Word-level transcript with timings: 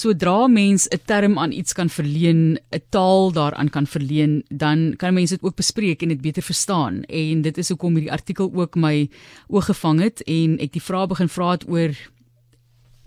sodra 0.00 0.46
mens 0.46 0.86
'n 0.88 1.00
term 1.04 1.38
aan 1.38 1.52
iets 1.52 1.72
kan 1.72 1.88
verleen, 1.88 2.58
'n 2.70 2.82
taal 2.88 3.32
daaraan 3.32 3.70
kan 3.70 3.86
verleen, 3.86 4.44
dan 4.48 4.94
kan 4.96 5.14
mense 5.14 5.34
dit 5.34 5.42
ook 5.42 5.56
bespreek 5.56 6.02
en 6.02 6.08
dit 6.08 6.20
beter 6.20 6.42
verstaan. 6.42 7.02
En 7.02 7.42
dit 7.42 7.58
is 7.58 7.68
hoekom 7.68 7.94
hierdie 7.94 8.12
artikel 8.12 8.50
ook 8.54 8.74
my 8.74 9.08
oog 9.48 9.64
gevang 9.64 10.00
het 10.00 10.22
en 10.22 10.58
ek 10.58 10.72
die 10.72 10.82
vraag 10.82 11.08
begin 11.08 11.28
vra 11.28 11.50
het 11.50 11.68
oor 11.68 11.92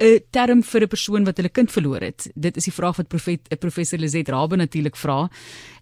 'n 0.02 0.20
term 0.32 0.64
vir 0.64 0.82
'n 0.82 0.88
persoon 0.88 1.24
wat 1.24 1.38
hulle 1.38 1.50
kind 1.50 1.72
verloor 1.72 2.02
het. 2.02 2.32
Dit 2.36 2.58
is 2.58 2.64
die 2.64 2.74
vraag 2.74 2.98
wat 2.98 3.08
profet, 3.08 3.60
professor 3.60 4.00
Lizet 4.00 4.30
Rabbe 4.30 4.56
natuurlik 4.56 4.96
vra 4.96 5.30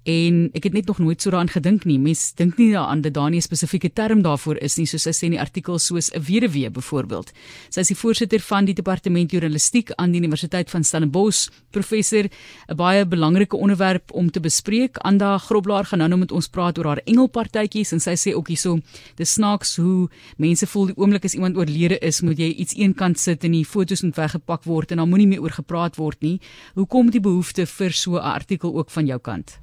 en 0.09 0.47
ek 0.55 0.69
het 0.69 0.73
net 0.73 0.87
nog 0.87 0.99
nooit 1.03 1.21
so 1.21 1.29
daaraan 1.29 1.51
gedink 1.51 1.83
nie. 1.85 1.99
Mens 1.99 2.33
dink 2.39 2.57
nie 2.57 2.71
daaraan 2.71 3.01
dat 3.01 3.13
daar 3.13 3.29
nie 3.29 3.39
'n 3.39 3.41
spesifieke 3.41 3.93
term 3.93 4.21
daarvoor 4.21 4.57
is 4.57 4.77
nie, 4.77 4.85
soos 4.85 5.03
sy 5.03 5.11
sê 5.11 5.23
in 5.25 5.31
die 5.31 5.39
artikel 5.39 5.79
soos 5.79 6.09
'n 6.11 6.21
weduwee 6.21 6.69
byvoorbeeld. 6.69 7.31
Sy 7.69 7.79
is 7.79 7.87
die 7.87 7.97
voorsitter 7.97 8.39
van 8.39 8.65
die 8.65 8.73
departement 8.73 9.31
journalistiek 9.31 9.91
aan 9.91 10.11
die 10.11 10.21
Universiteit 10.21 10.69
van 10.69 10.83
Stellenbosch. 10.83 11.49
Professor, 11.71 12.23
'n 12.69 12.75
baie 12.75 13.05
belangrike 13.05 13.55
onderwerp 13.57 14.11
om 14.11 14.31
te 14.31 14.39
bespreek. 14.39 14.97
Anda 14.97 15.37
Groblaar 15.37 15.85
gaan 15.85 15.99
nou 15.99 16.17
met 16.17 16.31
ons 16.31 16.47
praat 16.47 16.77
oor 16.77 16.85
haar 16.85 17.01
engelpartytjies 17.05 17.91
en 17.91 17.99
sy 17.99 18.15
sê 18.15 18.33
ook 18.33 18.47
hierso, 18.47 18.79
dis 19.15 19.33
snaaks 19.33 19.75
hoe 19.75 20.09
mense 20.37 20.67
voel 20.67 20.85
die 20.85 20.97
oomblik 20.97 21.25
as 21.25 21.33
iemand 21.33 21.57
oorlede 21.57 21.99
is, 21.99 22.21
moet 22.21 22.37
jy 22.37 22.53
iets 22.53 22.73
eenkant 22.73 23.19
sit 23.19 23.43
en 23.43 23.51
die 23.51 23.65
foto's 23.65 24.01
moet 24.09 24.21
weggepak 24.23 24.65
word 24.65 24.91
en 24.91 25.03
dan 25.03 25.09
moenie 25.09 25.29
meer 25.29 25.45
oor 25.45 25.55
gepraat 25.61 25.99
word 26.01 26.21
nie. 26.25 26.39
Hoekom 26.75 27.13
die 27.13 27.21
behoefte 27.21 27.65
vir 27.77 27.91
so 27.93 28.17
'n 28.17 28.25
artikel 28.37 28.73
ook 28.75 28.89
van 28.89 29.05
jou 29.05 29.19
kant? 29.19 29.59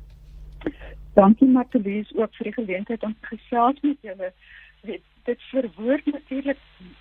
Dankie 1.14 1.48
Martelies 1.48 2.12
ook 2.14 2.34
vir 2.36 2.44
die 2.44 2.52
geleentheid 2.52 3.02
om 3.02 3.14
gesels 3.20 3.80
met 3.82 3.96
julle. 4.02 4.32
Dit 5.26 5.40
verwoord 5.50 6.06
natuurlik 6.06 6.58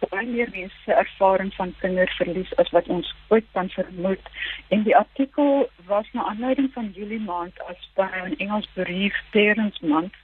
baie 0.09 0.25
meer 0.25 0.49
mense 0.51 0.93
ervaring 0.93 1.53
van 1.53 1.73
kinderverlies 1.81 2.55
as 2.55 2.71
wat 2.71 2.87
ons 2.87 3.13
ooit 3.29 3.45
kan 3.51 3.69
vermoed. 3.69 4.23
En 4.69 4.83
die 4.83 4.95
artikel 4.97 5.69
was 5.85 6.07
na 6.13 6.25
aanleiding 6.31 6.71
van 6.73 6.89
Julie 6.95 7.19
maand 7.19 7.53
as 7.69 7.89
by 7.95 8.09
'n 8.23 8.35
Engels 8.37 8.69
brief 8.73 9.13
Parents 9.31 9.79
Month 9.79 10.15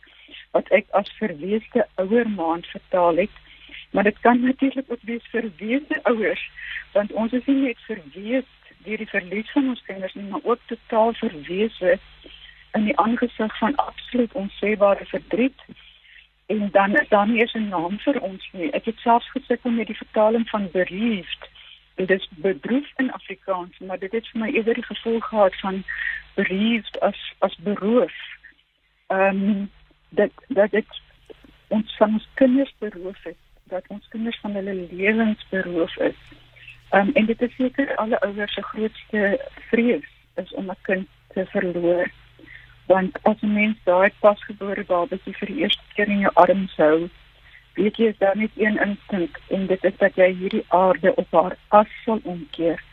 wat 0.51 0.67
ek 0.69 0.85
as 0.89 1.17
verweesde 1.19 1.87
ouer 1.95 2.29
maand 2.29 2.65
vertaal 2.65 3.15
het. 3.15 3.35
Maar 3.91 4.03
dit 4.03 4.19
kan 4.19 4.41
natuurlik 4.41 4.85
ook 4.87 5.01
wees 5.01 5.27
verweesde 5.29 6.03
ouers 6.03 6.49
want 6.91 7.11
ons 7.11 7.31
is 7.31 7.45
nie 7.45 7.55
net 7.55 7.79
verwees 7.87 8.49
deur 8.83 8.97
die 8.97 9.09
verlies 9.09 9.51
van 9.51 9.69
ons 9.69 9.83
kinders 9.85 10.13
nie, 10.13 10.25
maar 10.29 10.43
ook 10.43 10.59
totaal 10.65 11.13
verwees 11.13 11.79
in 12.71 12.85
die 12.87 12.97
aangesig 12.97 13.57
van 13.57 13.75
absoluut 13.75 14.31
onsebare 14.31 15.05
verdriet 15.05 15.61
en 16.51 16.69
dan 16.71 16.95
is 16.99 17.09
daar 17.09 17.27
nie 17.27 17.39
eens 17.39 17.53
'n 17.53 17.67
naam 17.67 17.99
vir 17.99 18.21
ons 18.21 18.49
nie. 18.51 18.71
Ek 18.71 18.85
het 18.85 18.97
selfs 18.97 19.31
gesukkel 19.31 19.71
met 19.71 19.87
die 19.87 19.97
vertaling 19.97 20.49
van 20.49 20.71
bereaved. 20.71 21.49
Dit 21.95 22.09
is 22.09 22.27
bedroef 22.29 22.87
in 22.95 23.11
Afrikaans, 23.11 23.77
maar 23.79 23.99
dit 23.99 24.11
het 24.11 24.27
vir 24.27 24.41
my 24.41 24.49
eerder 24.51 24.73
die 24.73 24.83
gevoel 24.83 25.19
gehad 25.19 25.55
van 25.59 25.83
bereaved 26.33 26.99
as 26.99 27.33
as 27.39 27.55
beroof. 27.55 28.13
Ehm 29.07 29.49
um, 29.49 29.71
dat 30.09 30.31
dat 30.47 30.71
dit 30.71 31.01
ons 31.67 31.95
van 31.97 32.13
ons 32.13 32.27
kinders 32.33 32.73
beroof 32.77 33.23
het, 33.23 33.37
dat 33.71 33.87
ons 33.87 34.07
kinders 34.13 34.39
van 34.43 34.55
hulle 34.59 34.75
lewens 34.91 35.45
beroof 35.49 35.97
is. 35.97 36.19
Um, 36.91 37.11
en 37.15 37.25
dit 37.25 37.41
is 37.41 37.55
seker 37.55 37.95
alle 38.03 38.19
ouers 38.27 38.53
se 38.53 38.63
grootste 38.71 39.21
vrees 39.71 40.09
is 40.43 40.53
om 40.53 40.69
'n 40.69 40.83
kind 40.87 41.07
te 41.33 41.45
verloor 41.55 42.11
want 42.91 43.17
as 43.29 43.41
'n 43.41 43.53
mens 43.53 43.77
daai 43.89 44.11
pasgebore 44.19 44.83
babatjie 44.93 45.35
vir 45.39 45.47
die 45.51 45.59
eerste 45.63 45.83
keer 45.95 46.09
in 46.15 46.23
jou 46.25 46.33
arms 46.43 46.75
hou, 46.83 47.09
weet 47.79 47.97
jy 47.97 48.13
daar 48.23 48.37
net 48.37 48.51
een 48.55 48.77
instink 48.87 49.39
en 49.57 49.67
dit 49.67 49.83
is 49.89 49.97
dat 50.03 50.15
jy 50.15 50.29
hierdie 50.41 50.65
aarde 50.67 51.15
op 51.15 51.31
haar 51.31 51.55
as 51.79 51.91
sal 52.05 52.19
omkeer 52.23 52.83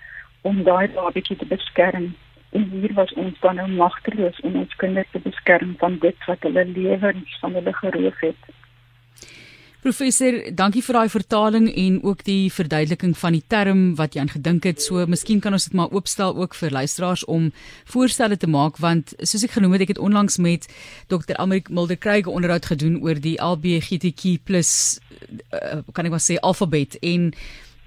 om 0.50 0.62
daai 0.70 0.88
babatjie 0.98 1.36
te 1.36 1.48
beskerm. 1.54 2.14
En 2.56 2.62
hier 2.74 2.92
was 2.94 3.12
ons 3.12 3.40
dan 3.40 3.58
nou 3.60 3.68
magteloos 3.68 4.40
om 4.40 4.54
ons 4.56 4.76
kinders 4.82 5.10
te 5.12 5.18
beskerm 5.18 5.74
van 5.78 5.98
dit 6.04 6.24
wat 6.26 6.46
hulle 6.46 6.64
lewens 6.64 7.38
van 7.40 7.58
hulle 7.58 7.74
geroof 7.80 8.20
het. 8.20 8.42
Professor, 9.78 10.34
dankie 10.58 10.80
vir 10.82 10.96
daai 10.96 11.10
vertaling 11.12 11.68
en 11.70 12.00
ook 12.02 12.24
die 12.26 12.48
verduideliking 12.50 13.12
van 13.14 13.36
die 13.36 13.44
term 13.46 13.82
wat 14.00 14.16
jy 14.16 14.24
aan 14.24 14.32
gedink 14.32 14.64
het. 14.66 14.82
So, 14.82 15.04
miskien 15.06 15.38
kan 15.38 15.54
ons 15.54 15.68
dit 15.68 15.76
maar 15.78 15.94
oopstel 15.94 16.34
ook 16.34 16.56
vir 16.58 16.74
luisteraars 16.74 17.22
om 17.30 17.52
voorstelle 17.86 18.36
te 18.36 18.50
maak 18.50 18.80
want 18.82 19.14
soos 19.22 19.46
ek 19.46 19.54
genoem 19.54 19.76
het, 19.76 19.84
ek 19.86 19.94
het 19.94 20.02
onlangs 20.02 20.40
met 20.42 20.66
Dr. 21.06 21.38
Almarik 21.38 21.70
Mulder 21.70 21.98
Craig 21.98 22.26
'n 22.26 22.34
onderhoud 22.34 22.66
gedoen 22.66 22.98
oor 23.06 23.14
die 23.14 23.38
LBGTQ+ 23.38 24.50
uh, 24.50 25.78
kan 25.94 26.04
ek 26.04 26.10
maar 26.10 26.26
sê 26.26 26.42
alfabet 26.42 26.98
en 26.98 27.30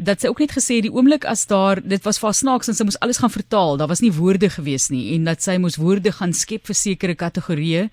dat 0.02 0.22
sy 0.22 0.32
ook 0.32 0.42
net 0.42 0.56
gesê 0.56 0.80
die 0.82 0.92
oomblik 0.92 1.28
as 1.30 1.46
daar 1.46 1.78
dit 1.84 2.02
was 2.08 2.18
vir 2.22 2.34
snaaks 2.34 2.72
en 2.72 2.78
sy 2.78 2.88
moes 2.88 3.00
alles 3.06 3.22
gaan 3.22 3.34
vertaal, 3.34 3.78
daar 3.78 3.92
was 3.92 4.02
nie 4.02 4.12
woorde 4.12 4.50
gewees 4.50 4.90
nie 4.90 5.14
en 5.16 5.30
dat 5.30 5.46
sy 5.46 5.60
moes 5.62 5.78
woorde 5.78 6.12
gaan 6.18 6.34
skep 6.34 6.66
vir 6.66 6.78
sekere 6.78 7.16
kategorieë 7.16 7.90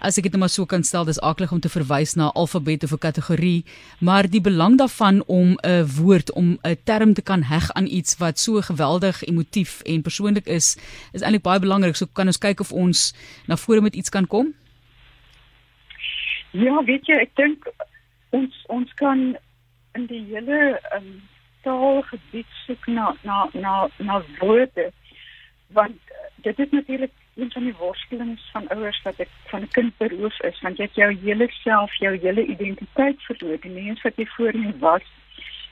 as 0.00 0.16
ek 0.16 0.26
dit 0.26 0.34
net 0.34 0.40
maar 0.40 0.52
so 0.52 0.64
kan 0.64 0.82
stel, 0.86 1.04
dis 1.04 1.20
aklig 1.20 1.52
om 1.52 1.60
te 1.60 1.68
verwys 1.68 2.14
na 2.16 2.30
alfabet 2.32 2.84
of 2.84 2.92
'n 2.92 2.98
kategorie, 2.98 3.64
maar 4.00 4.24
die 4.28 4.40
belang 4.40 4.78
daarvan 4.78 5.22
om 5.26 5.58
'n 5.62 5.84
woord 6.00 6.32
om 6.32 6.58
'n 6.64 6.76
term 6.84 7.14
te 7.14 7.22
kan 7.22 7.42
heg 7.42 7.70
aan 7.72 7.86
iets 7.86 8.16
wat 8.18 8.38
so 8.38 8.60
geweldig 8.60 9.22
emotief 9.22 9.82
en 9.82 10.02
persoonlik 10.02 10.46
is, 10.46 10.76
is 11.12 11.22
eintlik 11.22 11.42
baie 11.42 11.60
belangrik. 11.60 11.96
So 11.96 12.06
kan 12.06 12.26
ons 12.26 12.38
kyk 12.38 12.60
of 12.60 12.72
ons 12.72 13.14
na 13.46 13.56
vore 13.56 13.80
met 13.80 13.94
iets 13.94 14.08
kan 14.08 14.26
kom. 14.26 14.54
Ja, 16.52 16.84
weet 16.84 17.06
jy, 17.06 17.14
ek 17.14 17.36
dink 17.36 17.68
ons 18.30 18.64
ons 18.68 18.94
kan 18.94 19.36
in 19.94 20.06
die 20.06 20.24
hele 20.30 20.80
um, 20.96 21.20
taalgebied 21.62 22.46
soek 22.66 22.86
na 22.86 23.16
na 23.22 23.48
na 23.52 23.88
na 23.98 24.22
woorde 24.38 24.92
want 25.72 25.98
dit 26.36 26.58
is 26.58 26.70
natuurlik 26.70 27.12
een 27.34 27.50
van 27.50 27.62
die 27.62 27.74
worstelings 27.78 28.50
van 28.52 28.68
ouers 28.68 29.02
dat 29.02 29.18
ek 29.18 29.28
van 29.46 29.60
'n 29.62 29.68
kind 29.68 29.96
beroof 29.96 30.40
is 30.40 30.60
want 30.60 30.76
jy 30.76 30.84
het 30.84 30.94
jou 30.94 31.10
hele 31.22 31.48
self, 31.50 31.94
jou 31.94 32.18
hele 32.18 32.46
identiteit 32.46 33.22
verloor. 33.22 33.60
Die 33.60 33.70
mens 33.70 34.02
wat 34.02 34.16
jy 34.16 34.26
voorheen 34.26 34.78
was, 34.78 35.02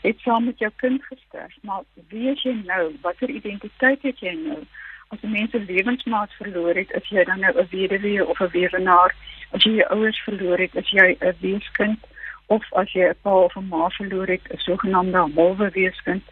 het 0.00 0.18
saam 0.20 0.44
met 0.44 0.58
jou 0.58 0.70
kind 0.76 1.04
gesterf. 1.04 1.54
Maar 1.62 1.82
wie 2.08 2.30
is 2.30 2.42
jy 2.42 2.54
nou? 2.64 2.96
Watter 3.00 3.28
identiteit 3.28 4.02
het 4.02 4.20
jy 4.20 4.34
nou? 4.34 4.62
As 5.08 5.18
'n 5.22 5.30
mens 5.30 5.52
'n 5.52 5.64
lewensmaat 5.68 6.32
verloor 6.32 6.74
het, 6.74 6.90
is 6.90 7.08
jy 7.08 7.24
dan 7.24 7.40
nou 7.40 7.52
'n 7.60 7.68
weduwee 7.70 8.26
of 8.26 8.40
'n 8.40 8.50
weduwnaar? 8.50 9.14
As 9.50 9.62
jy 9.62 9.70
jou 9.70 9.88
ouers 9.88 10.20
verloor 10.20 10.58
het, 10.58 10.74
is 10.74 10.90
jy 10.90 11.16
'n 11.20 11.34
weeskind 11.40 11.98
of 12.48 12.64
as 12.80 12.92
jy 12.92 13.08
'n 13.08 13.20
pa 13.22 13.34
of 13.46 13.56
'n 13.56 13.68
ma 13.68 13.88
verloor 13.88 14.26
het, 14.26 14.44
'n 14.52 14.64
sogenaamde 14.68 15.18
halwe 15.34 15.70
weeskind? 15.70 16.24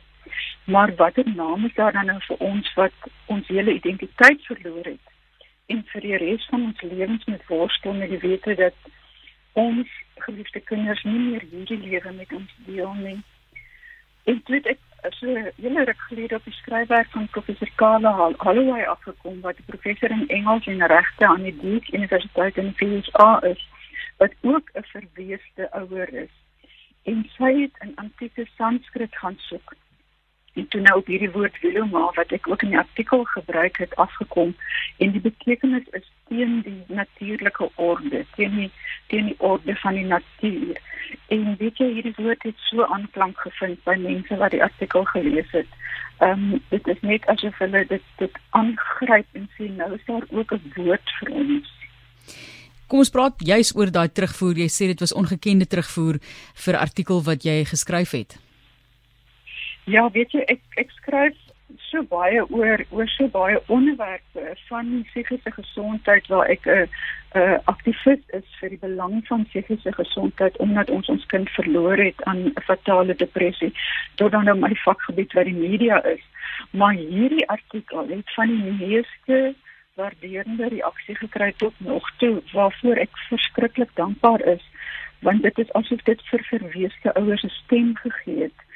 Maar 0.65 0.95
watter 0.97 1.29
naam 1.35 1.65
is 1.65 1.75
daar 1.75 1.93
dan 1.93 2.07
nou 2.07 2.21
vir 2.29 2.37
ons 2.37 2.75
wat 2.75 2.97
ons 3.27 3.49
hele 3.49 3.73
identiteit 3.73 4.41
verloor 4.45 4.85
het? 4.85 5.05
en 5.67 5.83
vir 5.93 6.05
die 6.05 6.19
res 6.23 6.45
van 6.51 6.69
ons 6.69 6.83
lewens 6.83 7.25
met 7.31 7.47
worstel 7.51 7.95
met 8.01 8.13
die 8.13 8.23
wete 8.23 8.55
dat 8.59 8.91
ons 9.59 9.89
geliefde 10.27 10.61
kinders 10.71 11.03
nie 11.05 11.19
meer 11.19 11.47
hierdie 11.51 11.79
lewe 11.81 12.13
met 12.13 12.33
ons 12.33 12.53
deel 12.67 12.93
nie. 13.01 13.19
En 14.31 14.43
dit 14.51 14.69
ek 14.73 14.83
so 15.19 15.43
julle 15.63 15.85
ruk 15.87 16.01
gelede 16.09 16.39
op 16.39 16.47
die 16.47 16.55
skryfwerk 16.57 17.11
van 17.15 17.29
professor 17.35 17.71
Kala 17.81 18.13
Holloway 18.43 18.87
afgekom 18.91 19.41
wat 19.41 19.59
'n 19.59 19.71
professor 19.71 20.11
in 20.11 20.29
Engels 20.39 20.67
en 20.67 20.87
regte 20.87 21.27
aan 21.27 21.43
die 21.43 21.57
Duke 21.61 21.93
Universiteit 21.93 22.57
in 22.57 22.73
die 22.73 22.79
VSA 22.81 23.43
is 23.43 23.69
wat 24.17 24.33
ook 24.41 24.71
'n 24.75 24.83
verweesde 24.83 25.73
ouer 25.73 26.13
is. 26.13 26.35
En 27.03 27.27
sy 27.37 27.53
het 27.61 27.75
in 27.81 27.97
antieke 27.97 28.47
Sanskrit 28.57 29.17
gaan 29.17 29.39
soek 29.39 29.75
en 30.57 30.69
toe 30.69 30.81
nou 30.81 30.99
op 30.99 31.07
hierdie 31.07 31.31
woord 31.31 31.59
wiloma 31.61 32.03
wat 32.17 32.33
ek 32.33 32.49
ook 32.49 32.63
in 32.65 32.73
die 32.73 32.81
artikel 32.81 33.25
gebruik 33.33 33.77
het 33.83 33.97
afgekom 33.97 34.55
en 35.05 35.13
die 35.13 35.21
betekenis 35.21 35.89
is 35.99 36.07
teen 36.29 36.61
die 36.65 36.83
natuurlike 36.89 37.69
orde 37.75 38.25
teen 38.37 38.57
die 38.61 38.71
teen 39.13 39.29
die 39.31 39.41
orde 39.51 39.77
van 39.83 39.99
die 40.01 40.07
natuur 40.13 40.81
en 41.37 41.45
weet 41.61 41.83
jy 41.83 41.91
hierdie 41.99 42.17
woord 42.17 42.49
het 42.49 42.65
so 42.71 42.89
aanklank 42.97 43.41
gevind 43.45 43.83
by 43.85 43.99
mense 44.01 44.41
wat 44.43 44.55
die 44.57 44.63
artikel 44.65 45.05
gelees 45.13 45.53
het. 45.53 45.69
Ehm 46.25 46.53
um, 46.57 46.63
dit 46.73 46.89
is 46.89 47.01
net 47.01 47.27
asof 47.33 47.59
hulle 47.61 47.85
dit 47.93 48.13
dit 48.23 48.39
aangryp 48.59 49.39
en 49.39 49.49
sê 49.59 49.69
nou 49.77 49.93
is 49.95 50.05
daar 50.09 50.25
ook 50.31 50.53
'n 50.57 50.73
woord 50.77 51.17
vir 51.19 51.33
ons. 51.43 51.76
Kom 52.87 53.03
ons 53.03 53.11
praat 53.11 53.35
juis 53.43 53.73
oor 53.75 53.91
daai 53.91 54.09
terugvoer. 54.09 54.63
Jy 54.63 54.69
sê 54.71 54.87
dit 54.93 55.01
was 55.01 55.15
ongekende 55.15 55.67
terugvoer 55.67 56.21
vir 56.65 56.79
artikel 56.79 57.23
wat 57.27 57.43
jy 57.45 57.65
geskryf 57.67 58.15
het. 58.15 58.39
Ja, 59.87 60.09
weet 60.11 60.33
jy, 60.35 60.43
ek 60.51 60.63
ek 60.83 60.95
skryf 61.01 61.35
so 61.91 62.03
baie 62.11 62.43
oor 62.55 62.83
oor 62.95 63.09
so 63.11 63.29
baie 63.35 63.59
onderwerpe 63.73 64.55
van 64.69 65.03
psigiese 65.11 65.51
gesondheid 65.55 66.27
waar 66.31 66.47
ek 66.55 66.67
'n 66.67 66.89
'n 67.35 67.61
aktivis 67.73 68.23
is 68.39 68.47
vir 68.61 68.69
die 68.75 68.83
belang 68.87 69.27
van 69.27 69.45
psigiese 69.51 69.93
gesondheid 69.93 70.57
omdat 70.57 70.91
ons 70.91 71.09
ons 71.09 71.27
kind 71.27 71.51
verloor 71.59 71.99
het 71.99 72.23
aan 72.23 72.47
'n 72.47 72.67
fatale 72.71 73.15
depressie 73.15 73.73
tot 74.15 74.33
dan 74.33 74.45
nou 74.45 74.59
my 74.59 74.75
vakgebied 74.85 75.33
wat 75.33 75.45
die 75.45 75.61
media 75.69 76.03
is. 76.05 76.25
Maar 76.71 76.95
hierdie 76.95 77.49
artikel 77.49 78.09
het 78.09 78.35
van 78.35 78.47
die 78.47 78.73
meeste 78.87 79.55
waarderende 79.97 80.69
reaksie 80.69 81.17
gekry 81.17 81.53
tot 81.57 81.75
nog 81.79 82.11
toe 82.17 82.43
waarvoor 82.53 82.97
ek 82.97 83.19
verskriklik 83.29 83.93
dankbaar 83.95 84.45
is 84.55 84.65
want 85.25 85.43
dit 85.43 85.59
is 85.59 85.73
asof 85.73 86.03
dit 86.09 86.23
vir 86.31 86.43
verweesde 86.53 87.15
ouers 87.15 87.45
'n 87.49 87.55
stem 87.63 87.97
gegee 87.97 88.43
het 88.43 88.67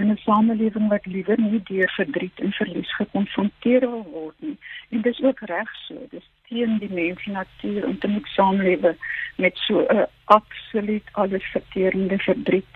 in 0.00 0.10
'n 0.10 0.16
samelewing 0.16 0.88
wat 0.88 1.06
liewer 1.06 1.40
nie 1.40 1.62
deur 1.62 1.90
verdriet 1.96 2.40
en 2.40 2.52
verlies 2.52 2.94
gekonfronteer 2.94 3.88
word 3.88 4.36
nie. 4.38 4.58
En 4.90 5.00
dis 5.00 5.22
ook 5.22 5.40
reg 5.40 5.70
so. 5.86 5.94
Dis 6.10 6.28
teen 6.48 6.78
die 6.78 6.92
mens 6.92 7.26
natuur 7.26 7.86
om 7.86 7.98
te 7.98 8.08
moet 8.08 8.28
saamlewe 8.36 8.96
met 9.36 9.56
so 9.56 9.86
'n 9.88 10.06
absoluut 10.24 11.08
alles 11.12 11.44
verterende 11.52 12.18
verdriet. 12.18 12.74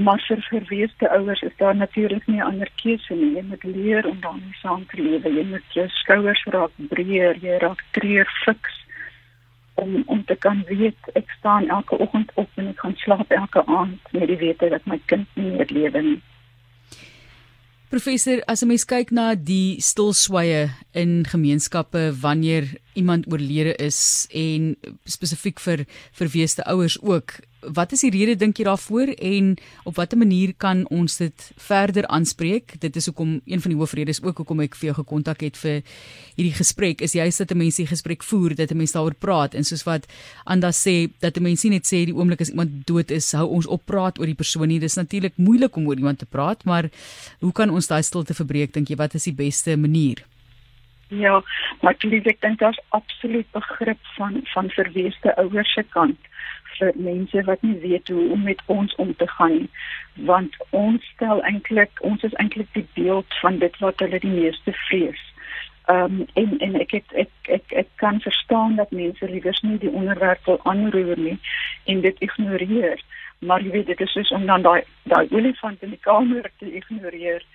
Maar 0.00 0.20
vir 0.28 0.40
verweesde 0.48 1.08
ouers 1.12 1.42
is 1.42 1.56
daar 1.56 1.76
natuurlik 1.76 2.26
nie 2.26 2.40
'n 2.40 2.48
ander 2.50 2.70
keuse 2.82 3.14
nie. 3.14 3.34
Jy 3.36 3.42
moet 3.42 3.64
leer 3.64 4.06
om 4.06 4.20
daarmee 4.20 4.56
saam 4.62 4.86
te 4.86 5.02
lewe. 5.02 5.28
Jy 5.38 5.44
moet 5.44 5.66
jou 5.76 5.88
skouers 5.88 6.44
raak 6.44 6.70
breër, 6.76 7.36
jy 7.36 7.58
raak 7.58 7.84
treur 7.90 8.28
fiks 8.44 8.74
om 9.74 10.02
om 10.06 10.24
te 10.24 10.36
kan 10.36 10.64
weet 10.68 11.12
ek 11.12 11.30
staan 11.38 11.68
elke 11.68 11.98
oggend 11.98 12.30
op 12.34 12.48
en 12.54 12.68
ek 12.72 12.82
gaan 12.84 12.96
slaap 12.96 13.30
elke 13.30 13.66
aand 13.66 14.12
met 14.12 14.28
die 14.28 14.40
wete 14.40 14.68
dat 14.68 14.84
my 14.86 15.00
kind 15.06 15.26
nie 15.34 15.50
meer 15.50 15.70
lewe 15.70 16.02
nie. 16.02 16.20
Professor, 17.90 18.38
as 18.46 18.62
'n 18.62 18.68
mens 18.70 18.84
kyk 18.84 19.10
na 19.10 19.34
die 19.34 19.80
stilswye 19.82 20.70
in 20.92 21.26
gemeenskappe 21.26 22.14
wanneer 22.20 22.64
iemand 22.94 23.26
oorlede 23.32 23.74
is 23.74 24.28
en 24.30 24.76
spesifiek 25.04 25.58
vir 25.60 25.84
verweesde 26.12 26.62
ouers 26.64 27.02
ook, 27.02 27.40
wat 27.60 27.92
is 27.92 28.02
die 28.06 28.12
rede 28.14 28.36
dink 28.40 28.58
jy 28.58 28.64
daarvoor 28.64 29.12
en 29.16 29.52
op 29.88 29.96
watter 29.98 30.18
manier 30.18 30.52
kan 30.56 30.82
ons 30.90 31.18
dit 31.20 31.46
verder 31.60 32.06
aanspreek? 32.08 32.76
Dit 32.80 32.96
is 32.96 33.06
hoekom 33.10 33.40
een 33.44 33.60
van 33.60 33.74
die 33.74 33.78
hoofredes 33.78 34.22
ook 34.22 34.42
hoekom 34.42 34.62
ek 34.64 34.78
vir 34.80 34.90
jou 34.90 34.96
gekontak 35.00 35.44
het 35.44 35.60
vir 35.60 35.82
hierdie 36.38 36.54
gesprek 36.56 37.04
is 37.04 37.16
juist 37.18 37.42
dat 37.42 37.54
mense 37.58 37.82
die 37.82 37.90
gesprek 37.90 38.24
voer, 38.24 38.54
dat 38.56 38.72
mense 38.72 38.96
daaroor 38.96 39.16
praat 39.18 39.54
en 39.54 39.66
soos 39.66 39.84
wat 39.88 40.08
Anda 40.44 40.72
sê 40.76 41.10
dat 41.20 41.38
mense 41.40 41.68
net 41.68 41.88
sê 41.88 42.04
die 42.08 42.16
oomblik 42.16 42.40
as 42.40 42.52
iemand 42.54 42.86
dood 42.88 43.12
is, 43.14 43.32
hou 43.36 43.46
ons 43.60 43.68
op 43.68 43.84
praat 43.86 44.18
oor 44.18 44.30
die 44.30 44.38
persoon 44.38 44.68
nie. 44.70 44.80
Dis 44.80 44.98
natuurlik 44.98 45.36
moeilik 45.36 45.76
om 45.76 45.88
oor 45.88 46.00
iemand 46.00 46.22
te 46.22 46.28
praat, 46.28 46.64
maar 46.64 46.88
hoe 47.40 47.52
kan 47.52 47.70
ons 47.70 47.90
daai 47.90 48.02
stilte 48.06 48.34
verbreek 48.34 48.74
dink 48.74 48.90
jy? 48.90 48.98
Wat 49.00 49.14
is 49.14 49.28
die 49.28 49.36
beste 49.36 49.76
manier? 49.76 50.24
Ja, 51.10 51.40
maar 51.82 51.96
ek 51.98 52.40
dink 52.40 52.58
daar's 52.60 52.78
absoluut 52.94 53.46
begrip 53.52 53.98
van 54.16 54.40
van 54.54 54.70
verweesde 54.70 55.34
ouers 55.36 55.72
se 55.74 55.82
kant 55.90 56.28
vir 56.80 56.92
mense 56.96 57.44
wat 57.46 57.62
nie 57.62 57.78
weet 57.84 58.08
hoe 58.08 58.28
om 58.34 58.42
met 58.48 58.62
ons 58.66 58.94
om 59.04 59.14
te 59.16 59.28
gaan 59.36 59.56
nie 59.58 59.70
want 60.14 60.56
ons 60.70 61.04
stel 61.14 61.42
eintlik 61.42 62.00
ons 62.00 62.22
is 62.22 62.34
eintlik 62.42 62.68
die 62.72 62.86
beeld 62.94 63.38
van 63.42 63.58
dit 63.58 63.78
wat 63.78 64.00
hulle 64.04 64.18
die 64.18 64.32
meeste 64.32 64.72
vrees. 64.88 65.22
Ehm 65.90 66.20
um, 66.20 66.26
en 66.34 66.58
en 66.58 66.74
ek 66.80 66.92
ek 66.98 67.14
ek 67.22 67.52
ek 67.56 67.72
ek 67.82 67.88
kan 68.02 68.20
verstaan 68.20 68.76
dat 68.76 68.90
mense 68.90 69.30
liewer 69.30 69.58
nie 69.62 69.78
die 69.78 69.94
onderwerp 70.02 70.44
wil 70.44 70.60
aanroer 70.64 71.18
nie 71.18 71.38
en 71.84 72.00
dit 72.00 72.20
ignoreer. 72.26 73.00
Maar 73.38 73.62
jy 73.62 73.70
weet 73.70 73.86
dit 73.86 74.00
is 74.00 74.12
soos 74.12 74.30
om 74.30 74.46
dan 74.46 74.62
daai 74.62 74.82
daai 75.04 75.26
olifant 75.30 75.82
in 75.82 75.96
die 75.96 76.04
kamer 76.04 76.50
te 76.58 76.72
ignoreer. 76.72 77.46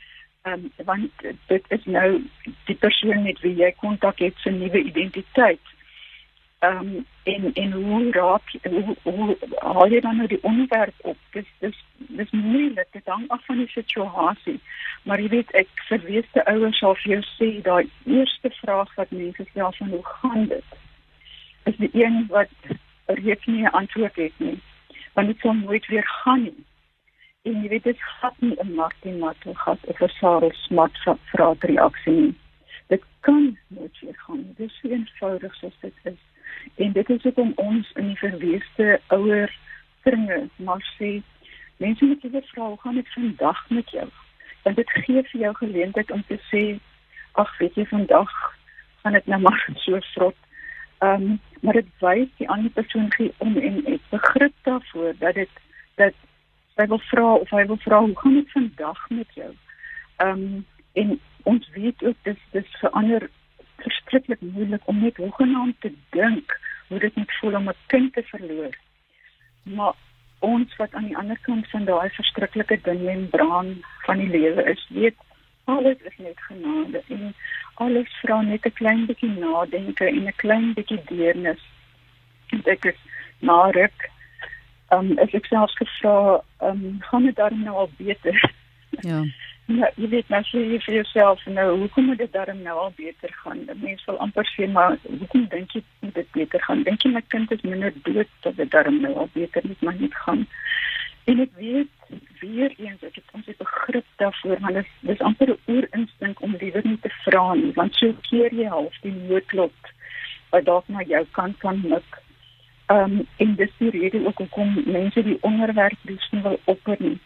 Ehm 0.44 0.54
um, 0.66 0.72
want 0.86 1.12
dit 1.48 1.72
is 1.77 1.86
nou 1.86 2.10
die 2.66 2.80
persoon 2.88 3.24
met 3.24 3.39
wie 3.39 3.56
jy 3.62 3.72
kontak 3.77 4.19
het 4.19 4.38
se 4.38 4.51
nuwe 4.51 4.83
identiteit 4.83 5.75
ehm 6.60 6.78
um, 6.78 7.06
en 7.24 7.54
en 7.54 7.72
hoe 7.72 8.12
raak 8.12 8.52
hoe, 8.63 8.96
hoe 9.04 9.38
haal 9.60 9.88
jy 9.88 10.00
dan 10.00 10.18
nou 10.18 10.28
die 10.28 10.44
onderwerp 10.44 10.94
op 10.98 11.18
dis 11.31 11.48
dis 11.60 11.80
dis 11.98 12.31
moeilik 12.31 12.88
dit 12.92 13.06
hang 13.06 13.25
af 13.28 13.46
van 13.46 13.57
die 13.57 13.68
situasie 13.68 14.60
maar 15.04 15.19
jy 15.22 15.30
weet 15.30 15.52
ek 15.62 15.69
verweesde 15.90 16.46
ouers 16.46 16.78
sal 16.80 16.96
vir 17.02 17.12
jou 17.12 17.22
sê 17.31 17.50
daai 17.68 17.90
eerste 18.06 18.52
vraag 18.60 18.94
wat 19.00 19.12
mense 19.12 19.46
vra 19.54 19.72
van 19.80 19.90
hoe 19.96 20.06
gaan 20.12 20.46
dit 20.54 20.78
is 21.72 21.81
die 21.81 21.92
een 22.04 22.25
wat 22.30 22.72
reeds 23.06 23.46
nie 23.46 23.66
'n 23.66 23.75
antwoord 23.81 24.16
het 24.16 24.40
nie 24.46 24.60
want 25.13 25.28
dit 25.28 25.40
sal 25.40 25.54
nooit 25.54 25.88
weer 25.88 26.08
gaan 26.22 26.44
nie 26.44 26.63
en 27.42 27.62
jy 27.63 27.69
weet 27.69 27.90
dit 27.90 28.06
gat 28.22 28.40
nie 28.40 28.56
'n 28.63 28.75
Martin 28.75 29.19
Matto 29.19 29.54
gat 29.54 29.80
'n 29.90 30.10
Sarah 30.19 30.54
Smart 30.54 31.04
vraat 31.34 31.63
reaksie 31.63 32.16
nie 32.22 32.36
dit 32.88 33.04
kan 33.19 33.58
nooit 33.68 34.00
weer 34.00 34.18
gaan 34.28 34.46
dis 34.58 34.80
so 34.80 34.88
eenvoudig 34.88 35.56
soos 35.56 35.78
dit 35.81 35.94
is 36.04 36.24
en 36.75 36.92
dit 36.92 37.10
is 37.10 37.25
ook 37.25 37.38
om 37.38 37.51
ons 37.56 37.92
in 37.94 38.07
die 38.07 38.18
verweesde 38.18 39.00
ouer 39.07 39.57
kringe 40.01 40.50
maar 40.56 40.83
sê 40.98 41.22
mense 41.77 42.06
moet 42.06 42.25
vra 42.51 42.68
hoe 42.68 42.80
gaan 42.80 42.95
dit 42.95 43.13
vandag 43.13 43.69
met 43.69 43.89
jou? 43.89 44.07
Want 44.63 44.75
dit 44.75 44.89
gee 44.89 45.24
vir 45.24 45.42
jou 45.42 45.54
geleentheid 45.56 46.12
om 46.12 46.24
te 46.27 46.39
sê 46.51 46.63
ag 47.31 47.57
weet 47.57 47.75
jy 47.75 47.86
vandag 47.86 48.31
gaan 49.01 49.13
dit 49.13 49.25
nou 49.25 49.42
maar 49.42 49.68
so 49.86 50.00
vrot. 50.13 50.38
Ehm 50.98 51.22
um, 51.22 51.39
maar 51.62 51.74
dit 51.74 51.88
wys 52.00 52.30
die 52.38 52.50
ander 52.50 52.72
persoon 52.72 53.12
gee 53.12 53.33
om 53.38 53.57
en 53.57 53.86
ek 53.86 54.01
begrip 54.10 54.54
daarvoor 54.63 55.13
dat 55.19 55.36
dit 55.36 55.50
dat 55.95 56.13
hy 56.75 56.86
wil 56.92 57.01
vra 57.10 57.33
of 57.33 57.50
hy 57.50 57.66
wil 57.66 57.80
vra 57.83 58.00
hoe 58.00 58.19
gaan 58.19 58.33
dit 58.39 58.51
vandag 58.51 59.10
met 59.10 59.33
jou? 59.33 59.51
Ehm 60.18 60.30
um, 60.30 60.66
en 60.94 61.19
ons 61.44 61.69
weet 61.74 62.04
ook 62.04 62.18
dis 62.24 62.42
dis 62.51 62.77
verander 62.80 63.30
verskriklik 63.77 64.42
moeilik 64.42 64.88
om 64.88 65.01
net 65.01 65.18
hoegenaamd 65.18 65.81
te 65.81 65.92
dink 66.10 66.60
hoe 66.88 67.00
dit 67.00 67.16
moet 67.16 67.38
voel 67.40 67.56
om 67.56 67.70
'n 67.70 67.84
kind 67.88 68.14
te 68.14 68.24
verloor. 68.24 68.76
Maar 69.64 69.94
ons 70.40 70.76
wat 70.76 70.94
aan 70.94 71.06
die 71.06 71.18
ander 71.18 71.40
kant 71.42 71.70
van 71.70 71.86
daai 71.86 72.10
verskriklike 72.10 72.80
ding 72.84 73.08
en 73.08 73.30
braan 73.30 73.78
van 74.06 74.18
die 74.18 74.30
lewe 74.30 74.64
is, 74.64 74.88
weet 74.90 75.16
alles 75.64 75.98
is 76.04 76.18
net 76.18 76.40
genade 76.48 77.04
en 77.08 77.34
alles 77.74 78.10
vra 78.22 78.42
net 78.42 78.66
'n 78.66 78.74
klein 78.74 79.06
bietjie 79.06 79.30
nadenke 79.30 80.06
en 80.06 80.28
'n 80.28 80.36
klein 80.36 80.74
bietjie 80.74 81.02
deernis. 81.06 81.62
Ek 82.66 82.86
is 82.86 83.00
na 83.40 83.70
ruk 83.70 84.10
ehm 84.90 85.12
um, 85.12 85.18
ek 85.18 85.46
self 85.46 85.72
gevra 85.82 86.42
ehm 86.60 86.86
um, 86.86 87.02
gaan 87.02 87.26
dit 87.26 87.36
dan 87.36 87.64
nou 87.64 87.76
al 87.76 87.90
beter? 87.98 88.52
Ja. 89.02 89.24
Ja, 89.66 89.88
jy 89.98 90.08
weet 90.12 90.28
nou 90.30 90.42
sê 90.46 90.60
jy 90.62 90.78
vir 90.84 90.94
jouself 91.00 91.42
nou, 91.50 91.64
hoekom 91.80 92.06
moet 92.12 92.20
dit 92.22 92.34
darm 92.36 92.60
nou 92.62 92.76
al 92.84 92.92
beter 93.00 93.32
gaan? 93.42 93.64
Mense 93.82 94.06
wil 94.06 94.20
amper 94.22 94.46
sê 94.52 94.68
maar 94.70 94.94
hoekom 95.08 95.48
dink 95.50 95.74
jy 95.74 95.82
moet 96.06 96.14
dit 96.20 96.30
beter 96.38 96.62
gaan? 96.68 96.84
Dink 96.86 97.02
jy 97.02 97.10
my 97.16 97.24
kind 97.34 97.56
is 97.56 97.64
minder 97.66 97.96
dood 98.06 98.30
dat 98.46 98.60
dit 98.62 98.70
darm 98.76 99.02
nou 99.02 99.16
al 99.24 99.32
beter 99.34 99.66
met 99.66 99.82
my 99.82 99.96
net 100.04 100.20
gaan? 100.28 100.46
En 101.26 101.42
ek 101.48 101.58
weet 101.58 102.14
weer 102.44 102.78
eens 102.78 103.10
ek 103.10 103.18
het 103.18 103.34
ons 103.34 103.50
begrip 103.66 104.06
daarvoor, 104.22 104.62
maar 104.62 104.78
dis 104.78 104.96
dis 105.10 105.28
amper 105.32 105.56
'n 105.56 105.60
oerinstink 105.66 106.46
om 106.46 106.58
liewer 106.62 106.86
nie 106.86 107.02
te 107.02 107.16
vra 107.26 107.54
nie, 107.58 107.74
want 107.74 107.98
so 107.98 108.14
keer 108.30 108.54
jy 108.54 108.70
half 108.70 109.02
die 109.02 109.18
noodklop 109.18 109.94
wat 110.54 110.66
dalk 110.70 110.88
na 110.94 111.02
jou 111.02 111.26
kant 111.32 111.58
kan 111.58 111.82
mik. 111.82 112.22
Ehm 112.94 113.18
um, 113.18 113.28
en 113.42 113.56
dis 113.56 113.74
die 113.82 113.96
rede 113.98 114.28
ook 114.28 114.38
hoekom 114.38 114.84
mense 114.86 115.24
die 115.24 115.42
onderwerp 115.42 115.98
dus 116.02 116.30
nie 116.32 116.42
wil 116.42 116.60
opper 116.66 116.98
nie 117.00 117.18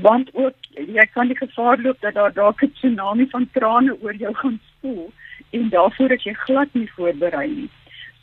want 0.00 0.34
ook 0.34 0.54
jy 0.70 1.06
kan 1.12 1.26
die 1.26 1.36
gevaar 1.36 1.78
loop 1.78 2.00
dat 2.00 2.14
daar 2.14 2.32
dalk 2.32 2.62
'n 2.62 2.72
tsunami 2.72 3.26
van 3.30 3.48
trane 3.52 3.96
oor 4.00 4.14
jou 4.14 4.34
gaan 4.34 4.60
spoel 4.70 5.12
en 5.50 5.68
daarvoor 5.68 6.10
is 6.10 6.22
jy 6.22 6.32
glad 6.32 6.68
nie 6.72 6.92
voorberei 6.92 7.48
nie. 7.48 7.70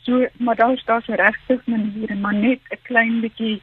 So 0.01 0.27
maar 0.37 0.55
daar's 0.55 0.85
daar's 0.85 1.05
regtig 1.05 1.65
maniere 1.65 2.15
maar 2.15 2.33
net 2.33 2.59
'n 2.69 2.81
klein 2.81 3.19
bietjie 3.19 3.61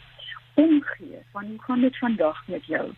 omgee 0.54 1.18
van 1.32 1.44
hoe 1.44 1.62
gaan 1.62 1.80
dit 1.80 1.98
vandag 1.98 2.46
met 2.46 2.66
jou? 2.66 2.92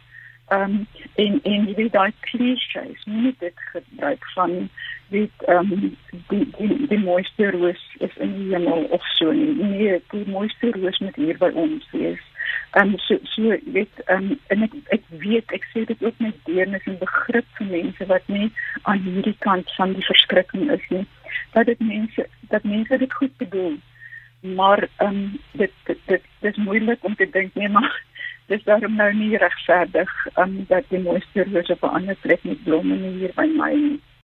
Ehm 0.48 0.62
um, 0.62 0.86
en 1.14 1.40
en 1.42 1.66
jy 1.68 1.74
weet 1.74 1.92
daai 1.92 2.12
klisjées, 2.20 3.04
nie 3.04 3.34
dit 3.38 3.58
gebruik 3.72 4.24
van 4.34 4.70
dit 5.08 5.30
ehm 5.46 5.72
um, 5.72 5.96
die 6.28 6.48
die 6.58 6.86
die 6.86 6.98
mooiste 6.98 7.50
roos 7.50 7.82
is 7.98 8.16
in 8.16 8.32
die 8.36 8.54
hemel 8.54 8.86
of 8.96 9.04
so 9.18 9.32
nie. 9.32 9.54
Nee, 9.54 10.02
die 10.10 10.24
mooiste 10.26 10.70
roos 10.70 10.98
moet 10.98 11.16
hier 11.16 11.36
by 11.38 11.50
ons 11.54 11.90
wees. 11.90 12.24
Ehm 12.70 12.88
um, 12.88 12.98
so 12.98 13.18
so 13.22 13.42
weet 13.72 14.00
ehm 14.04 14.30
um, 14.30 14.40
en 14.46 14.62
ek 14.62 14.72
ek 14.96 15.04
weet 15.24 15.52
ek 15.56 15.64
sê 15.72 15.84
dit 15.84 16.02
ook 16.04 16.18
met 16.18 16.34
deernis 16.44 16.88
en 16.90 16.98
begrip 16.98 17.46
vir 17.58 17.66
mense 17.66 18.06
wat 18.06 18.26
nie 18.26 18.50
aan 18.82 19.00
hierdie 19.04 19.36
kant 19.46 19.72
van 19.76 19.94
die 19.96 20.04
verskrikking 20.04 20.70
is 20.70 20.88
nie. 20.88 21.06
Dat 21.52 21.66
dit 21.66 21.80
mense 21.80 22.26
dat 22.52 22.64
mense 22.64 22.98
dit 23.04 23.14
goed 23.20 23.36
bedoel. 23.36 23.78
Maar 24.40 24.88
ehm 24.96 25.08
um, 25.08 25.40
dit 25.52 25.72
dit 25.84 26.04
dit 26.06 26.28
dis 26.40 26.56
moeilik 26.56 27.04
om 27.04 27.14
te 27.14 27.30
dink 27.30 27.54
nee 27.54 27.68
maar 27.68 28.02
dis 28.52 28.64
daarom 28.64 28.94
nou 28.96 29.12
nie 29.14 29.36
regverdig 29.36 30.12
um, 30.36 30.64
dat 30.68 30.84
die 30.88 31.02
mooiste 31.08 31.48
rose 31.52 31.72
op 31.72 31.82
'n 31.82 31.96
ander 32.00 32.16
plek 32.26 32.44
nie 32.44 32.60
blom 32.64 32.88
nie 32.88 33.16
hier 33.18 33.32
by 33.34 33.48
my 33.56 33.72
nie. 33.74 34.00